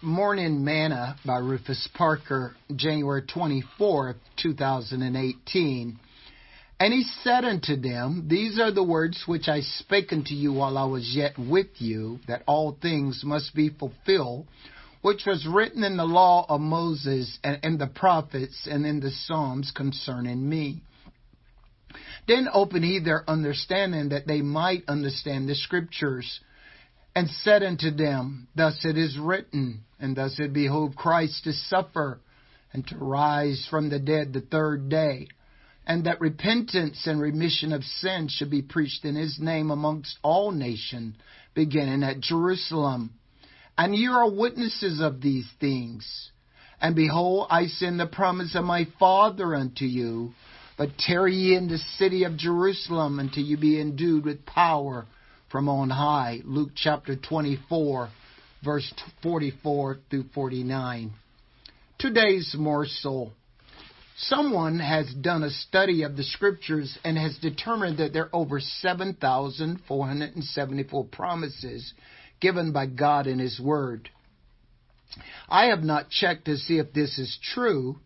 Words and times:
Morning 0.00 0.64
Manna 0.64 1.16
by 1.26 1.38
Rufus 1.38 1.88
Parker, 1.92 2.54
January 2.76 3.22
24, 3.22 4.14
2018. 4.40 5.98
And 6.78 6.92
he 6.92 7.02
said 7.24 7.44
unto 7.44 7.74
them, 7.74 8.28
These 8.28 8.60
are 8.60 8.70
the 8.70 8.84
words 8.84 9.24
which 9.26 9.48
I 9.48 9.62
spake 9.62 10.12
unto 10.12 10.34
you 10.34 10.52
while 10.52 10.78
I 10.78 10.84
was 10.84 11.16
yet 11.16 11.36
with 11.36 11.66
you, 11.78 12.20
that 12.28 12.44
all 12.46 12.78
things 12.80 13.24
must 13.24 13.56
be 13.56 13.70
fulfilled, 13.70 14.46
which 15.02 15.26
was 15.26 15.44
written 15.48 15.82
in 15.82 15.96
the 15.96 16.04
law 16.04 16.46
of 16.48 16.60
Moses 16.60 17.36
and 17.42 17.58
in 17.64 17.78
the 17.78 17.88
prophets 17.88 18.68
and 18.70 18.86
in 18.86 19.00
the 19.00 19.10
Psalms 19.10 19.72
concerning 19.74 20.48
me. 20.48 20.80
Then 22.28 22.46
opened 22.52 22.84
he 22.84 23.00
their 23.00 23.28
understanding 23.28 24.10
that 24.10 24.28
they 24.28 24.42
might 24.42 24.84
understand 24.86 25.48
the 25.48 25.56
scriptures 25.56 26.38
and 27.18 27.28
said 27.42 27.64
unto 27.64 27.90
them, 27.90 28.46
Thus 28.54 28.84
it 28.84 28.96
is 28.96 29.18
written, 29.18 29.80
and 29.98 30.14
thus 30.14 30.38
it 30.38 30.52
behoved 30.52 30.94
Christ 30.94 31.42
to 31.44 31.52
suffer 31.52 32.20
and 32.72 32.86
to 32.86 32.96
rise 32.96 33.66
from 33.68 33.90
the 33.90 33.98
dead 33.98 34.32
the 34.32 34.40
third 34.40 34.88
day, 34.88 35.26
and 35.84 36.04
that 36.04 36.20
repentance 36.20 37.08
and 37.08 37.20
remission 37.20 37.72
of 37.72 37.82
sins 37.82 38.30
should 38.30 38.50
be 38.50 38.62
preached 38.62 39.04
in 39.04 39.16
his 39.16 39.40
name 39.40 39.72
amongst 39.72 40.16
all 40.22 40.52
nations, 40.52 41.16
beginning 41.54 42.04
at 42.04 42.20
Jerusalem. 42.20 43.14
And 43.76 43.96
ye 43.96 44.06
are 44.06 44.30
witnesses 44.30 45.00
of 45.00 45.20
these 45.20 45.48
things. 45.58 46.30
And 46.80 46.94
behold, 46.94 47.48
I 47.50 47.66
send 47.66 47.98
the 47.98 48.06
promise 48.06 48.54
of 48.54 48.64
my 48.64 48.86
Father 49.00 49.56
unto 49.56 49.86
you, 49.86 50.34
but 50.76 50.96
tarry 50.96 51.34
ye 51.34 51.56
in 51.56 51.66
the 51.66 51.78
city 51.96 52.22
of 52.22 52.36
Jerusalem 52.36 53.18
until 53.18 53.42
you 53.42 53.56
be 53.56 53.80
endued 53.80 54.24
with 54.24 54.46
power 54.46 55.08
from 55.50 55.68
on 55.68 55.90
high. 55.90 56.40
Luke 56.44 56.70
chapter 56.74 57.14
24, 57.16 58.08
verse 58.64 58.92
44 59.22 59.98
through 60.10 60.24
49. 60.34 61.12
Today's 61.98 62.56
morsel. 62.58 63.32
Someone 64.16 64.80
has 64.80 65.14
done 65.14 65.44
a 65.44 65.50
study 65.50 66.02
of 66.02 66.16
the 66.16 66.24
scriptures 66.24 66.98
and 67.04 67.16
has 67.16 67.38
determined 67.38 67.98
that 67.98 68.12
there 68.12 68.24
are 68.24 68.34
over 68.34 68.58
7,474 68.60 71.04
promises 71.04 71.94
given 72.40 72.72
by 72.72 72.86
God 72.86 73.28
in 73.28 73.38
His 73.38 73.60
Word. 73.60 74.08
I 75.48 75.66
have 75.66 75.82
not 75.82 76.10
checked 76.10 76.46
to 76.46 76.56
see 76.56 76.78
if 76.78 76.92
this 76.92 77.18
is 77.18 77.38
true, 77.54 78.00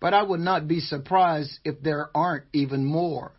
but 0.00 0.14
I 0.14 0.22
would 0.22 0.40
not 0.40 0.66
be 0.66 0.80
surprised 0.80 1.60
if 1.64 1.80
there 1.80 2.10
aren't 2.14 2.44
even 2.52 2.84
more. 2.84 3.32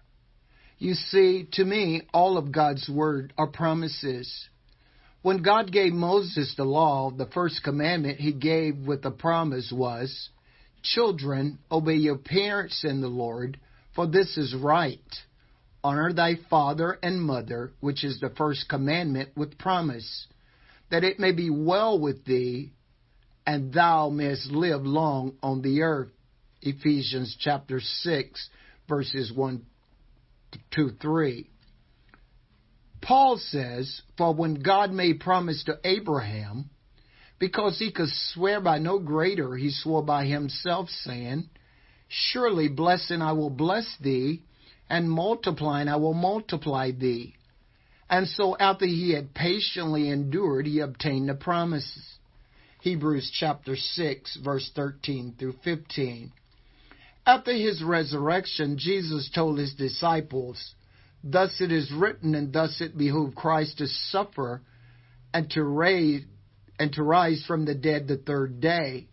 You 0.79 0.93
see, 0.95 1.47
to 1.53 1.63
me, 1.63 2.01
all 2.13 2.37
of 2.37 2.51
God's 2.51 2.89
word 2.89 3.33
are 3.37 3.47
promises. 3.47 4.49
When 5.21 5.41
God 5.41 5.71
gave 5.71 5.93
Moses 5.93 6.53
the 6.57 6.65
law, 6.65 7.09
the 7.09 7.27
first 7.27 7.63
commandment 7.63 8.19
he 8.19 8.33
gave 8.33 8.77
with 8.77 9.01
the 9.01 9.11
promise 9.11 9.71
was, 9.71 10.29
Children, 10.83 11.59
obey 11.71 11.95
your 11.95 12.17
parents 12.17 12.83
in 12.83 12.99
the 12.99 13.07
Lord, 13.07 13.57
for 13.95 14.05
this 14.05 14.37
is 14.37 14.53
right. 14.53 14.99
Honor 15.81 16.11
thy 16.11 16.35
father 16.49 16.99
and 17.01 17.21
mother, 17.21 17.71
which 17.79 18.03
is 18.03 18.19
the 18.19 18.31
first 18.31 18.67
commandment 18.67 19.29
with 19.37 19.57
promise, 19.57 20.27
that 20.91 21.05
it 21.05 21.19
may 21.19 21.31
be 21.31 21.49
well 21.49 21.97
with 21.97 22.25
thee, 22.25 22.71
and 23.45 23.73
thou 23.73 24.09
mayest 24.09 24.51
live 24.51 24.85
long 24.85 25.37
on 25.41 25.61
the 25.61 25.81
earth. 25.81 26.11
Ephesians 26.61 27.37
chapter 27.39 27.79
6, 27.79 28.49
verses 28.89 29.31
1 29.31 29.65
2 30.73 30.91
3. 31.01 31.49
Paul 33.01 33.37
says, 33.37 34.01
For 34.17 34.33
when 34.33 34.55
God 34.55 34.91
made 34.91 35.19
promise 35.19 35.63
to 35.65 35.79
Abraham, 35.83 36.69
because 37.39 37.77
he 37.77 37.91
could 37.91 38.09
swear 38.09 38.61
by 38.61 38.79
no 38.79 38.99
greater, 38.99 39.55
he 39.55 39.69
swore 39.71 40.03
by 40.03 40.25
himself, 40.25 40.89
saying, 40.89 41.49
Surely 42.07 42.69
blessing 42.69 43.21
I 43.21 43.33
will 43.33 43.49
bless 43.49 43.97
thee, 43.99 44.41
and 44.89 45.09
multiplying 45.09 45.89
I 45.89 45.97
will 45.97 46.13
multiply 46.13 46.91
thee. 46.91 47.35
And 48.09 48.27
so 48.27 48.55
after 48.57 48.85
he 48.85 49.13
had 49.13 49.33
patiently 49.33 50.09
endured, 50.09 50.67
he 50.67 50.79
obtained 50.79 51.29
the 51.29 51.33
promises. 51.33 52.07
Hebrews 52.81 53.31
chapter 53.33 53.75
6, 53.75 54.37
verse 54.43 54.71
13 54.75 55.35
through 55.39 55.55
15. 55.63 56.31
After 57.25 57.53
his 57.53 57.81
resurrection, 57.81 58.77
Jesus 58.77 59.29
told 59.33 59.57
his 59.57 59.73
disciples, 59.73 60.75
Thus 61.23 61.61
it 61.61 61.71
is 61.71 61.91
written, 61.91 62.35
and 62.35 62.51
thus 62.51 62.81
it 62.81 62.97
behooved 62.97 63.35
Christ 63.35 63.77
to 63.77 63.87
suffer 63.87 64.61
and 65.33 65.49
to 65.51 65.63
raise 65.63 66.23
and 66.77 66.91
to 66.93 67.03
rise 67.03 67.43
from 67.45 67.65
the 67.65 67.75
dead 67.75 68.07
the 68.07 68.17
third 68.17 68.59
day, 68.59 69.07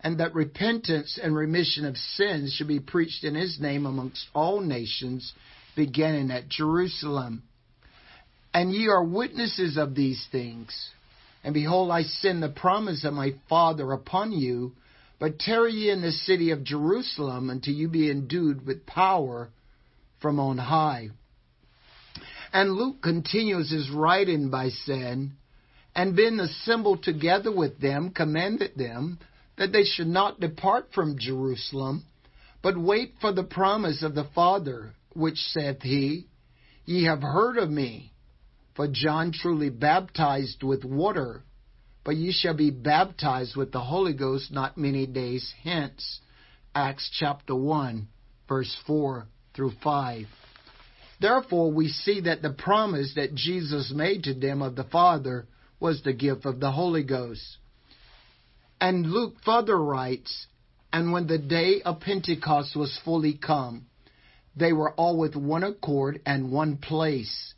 and 0.00 0.18
that 0.20 0.34
repentance 0.34 1.18
and 1.22 1.34
remission 1.34 1.86
of 1.86 1.96
sins 1.96 2.52
should 2.52 2.68
be 2.68 2.80
preached 2.80 3.24
in 3.24 3.34
his 3.34 3.58
name 3.58 3.86
amongst 3.86 4.26
all 4.34 4.60
nations, 4.60 5.32
beginning 5.74 6.30
at 6.30 6.48
Jerusalem. 6.48 7.42
And 8.52 8.72
ye 8.72 8.88
are 8.88 9.04
witnesses 9.04 9.76
of 9.76 9.94
these 9.94 10.26
things. 10.30 10.90
And 11.42 11.54
behold, 11.54 11.90
I 11.90 12.02
send 12.02 12.42
the 12.42 12.48
promise 12.48 13.04
of 13.04 13.14
my 13.14 13.34
Father 13.48 13.92
upon 13.92 14.32
you 14.32 14.72
but 15.18 15.38
tarry 15.38 15.72
ye 15.72 15.90
in 15.90 16.02
the 16.02 16.12
city 16.12 16.50
of 16.50 16.64
Jerusalem 16.64 17.50
until 17.50 17.74
you 17.74 17.88
be 17.88 18.10
endued 18.10 18.66
with 18.66 18.86
power 18.86 19.50
from 20.20 20.38
on 20.38 20.58
high. 20.58 21.10
And 22.52 22.72
Luke 22.72 23.02
continues 23.02 23.70
his 23.70 23.90
writing 23.90 24.50
by 24.50 24.68
saying, 24.68 25.32
And 25.94 26.16
being 26.16 26.40
assembled 26.40 27.02
together 27.02 27.54
with 27.54 27.80
them, 27.80 28.10
commanded 28.10 28.76
them 28.76 29.18
that 29.56 29.72
they 29.72 29.84
should 29.84 30.06
not 30.06 30.40
depart 30.40 30.88
from 30.94 31.18
Jerusalem, 31.18 32.04
but 32.62 32.78
wait 32.78 33.14
for 33.20 33.32
the 33.32 33.44
promise 33.44 34.02
of 34.02 34.14
the 34.14 34.28
Father, 34.34 34.92
which 35.12 35.38
saith 35.38 35.82
he, 35.82 36.26
Ye 36.84 37.04
have 37.04 37.22
heard 37.22 37.56
of 37.56 37.70
me. 37.70 38.12
For 38.74 38.86
John 38.86 39.32
truly 39.32 39.70
baptized 39.70 40.62
with 40.62 40.84
water, 40.84 41.42
but 42.06 42.14
ye 42.14 42.30
shall 42.30 42.54
be 42.54 42.70
baptized 42.70 43.56
with 43.56 43.72
the 43.72 43.80
Holy 43.80 44.14
Ghost 44.14 44.52
not 44.52 44.78
many 44.78 45.06
days 45.06 45.52
hence. 45.64 46.20
Acts 46.72 47.10
chapter 47.18 47.52
1, 47.52 48.06
verse 48.48 48.76
4 48.86 49.26
through 49.54 49.72
5. 49.82 50.26
Therefore, 51.20 51.72
we 51.72 51.88
see 51.88 52.20
that 52.20 52.42
the 52.42 52.52
promise 52.52 53.14
that 53.16 53.34
Jesus 53.34 53.92
made 53.92 54.22
to 54.22 54.34
them 54.34 54.62
of 54.62 54.76
the 54.76 54.84
Father 54.84 55.48
was 55.80 56.00
the 56.02 56.12
gift 56.12 56.46
of 56.46 56.60
the 56.60 56.70
Holy 56.70 57.02
Ghost. 57.02 57.56
And 58.80 59.10
Luke 59.10 59.34
further 59.44 59.76
writes, 59.76 60.46
And 60.92 61.10
when 61.10 61.26
the 61.26 61.38
day 61.38 61.82
of 61.84 61.98
Pentecost 61.98 62.76
was 62.76 63.00
fully 63.04 63.34
come, 63.34 63.86
they 64.54 64.72
were 64.72 64.92
all 64.92 65.18
with 65.18 65.34
one 65.34 65.64
accord 65.64 66.20
and 66.24 66.52
one 66.52 66.76
place. 66.76 67.54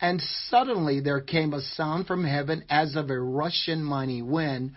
And 0.00 0.20
suddenly 0.48 1.00
there 1.00 1.20
came 1.20 1.54
a 1.54 1.60
sound 1.60 2.06
from 2.06 2.24
heaven 2.24 2.64
as 2.68 2.96
of 2.96 3.10
a 3.10 3.18
rushing 3.18 3.82
mighty 3.82 4.22
wind, 4.22 4.72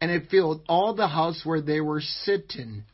and 0.00 0.10
it 0.10 0.30
filled 0.30 0.62
all 0.68 0.94
the 0.94 1.08
house 1.08 1.44
where 1.44 1.60
they 1.60 1.80
were 1.80 2.00
sitting. 2.00 2.84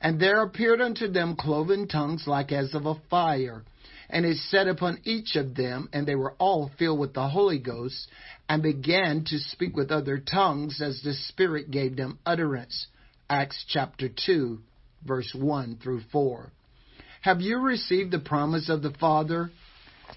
And 0.00 0.20
there 0.20 0.42
appeared 0.42 0.80
unto 0.80 1.08
them 1.08 1.34
cloven 1.36 1.88
tongues 1.88 2.26
like 2.26 2.52
as 2.52 2.74
of 2.74 2.86
a 2.86 3.00
fire, 3.10 3.64
and 4.10 4.26
it 4.26 4.36
set 4.36 4.68
upon 4.68 5.00
each 5.04 5.34
of 5.34 5.54
them, 5.54 5.88
and 5.92 6.06
they 6.06 6.14
were 6.14 6.34
all 6.38 6.70
filled 6.78 6.98
with 6.98 7.14
the 7.14 7.28
Holy 7.28 7.58
Ghost, 7.58 8.06
and 8.48 8.62
began 8.62 9.24
to 9.24 9.38
speak 9.38 9.74
with 9.74 9.90
other 9.90 10.18
tongues 10.18 10.82
as 10.82 11.00
the 11.00 11.14
Spirit 11.14 11.70
gave 11.70 11.96
them 11.96 12.18
utterance. 12.26 12.86
Acts 13.30 13.64
chapter 13.66 14.08
2, 14.08 14.60
verse 15.06 15.34
1 15.34 15.78
through 15.82 16.02
4. 16.12 16.52
Have 17.22 17.40
you 17.40 17.58
received 17.58 18.10
the 18.10 18.18
promise 18.18 18.68
of 18.68 18.82
the 18.82 18.92
Father? 18.92 19.50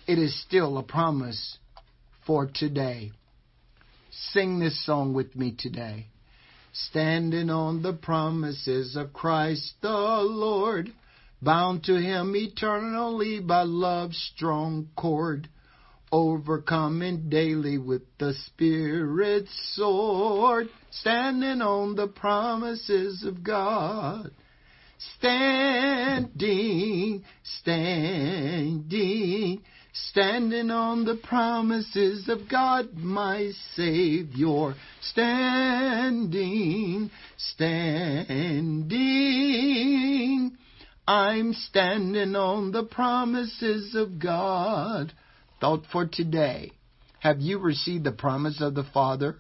It 0.08 0.18
is 0.18 0.42
still 0.42 0.78
a 0.78 0.84
promise 0.84 1.58
for 2.26 2.50
today. 2.52 3.12
Sing 4.32 4.60
this 4.60 4.86
song 4.86 5.14
with 5.14 5.36
me 5.36 5.54
today. 5.58 6.08
Standing 6.72 7.50
on 7.50 7.82
the 7.82 7.94
promises 7.94 8.96
of 8.96 9.12
Christ 9.12 9.74
the 9.82 9.90
Lord, 9.90 10.94
bound 11.42 11.84
to 11.86 11.96
Him 11.96 12.36
eternally 12.36 13.42
by 13.42 13.64
love's 13.64 14.18
strong 14.36 14.90
cord, 14.96 15.50
overcoming 16.12 17.30
daily 17.30 17.78
with 17.78 18.04
the 18.18 18.34
Spirit's 18.46 19.52
sword, 19.76 20.70
standing 20.90 21.62
on 21.62 21.96
the 21.96 22.08
promises 22.08 23.24
of 23.24 23.44
God. 23.44 24.32
Standing, 25.20 27.24
standing, 27.62 29.62
standing 30.06 30.72
on 30.72 31.06
the 31.06 31.16
promises 31.16 32.28
of 32.30 32.50
God, 32.50 32.94
my 32.96 33.52
Savior. 33.76 34.74
Standing, 35.02 36.40
standing, 37.38 38.58
I'm 41.08 41.54
standing 41.54 42.36
on 42.36 42.72
the 42.72 42.84
promises 42.84 43.96
of 43.96 44.20
God. 44.20 45.14
Thought 45.60 45.86
for 45.92 46.06
today. 46.06 46.72
Have 47.20 47.40
you 47.40 47.60
received 47.60 48.04
the 48.04 48.12
promise 48.12 48.62
of 48.62 48.76
the 48.76 48.84
Father? 48.84 49.38